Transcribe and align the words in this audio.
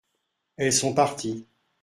Elles 0.57 0.73
sont 0.73 0.95
parties. 0.95 1.45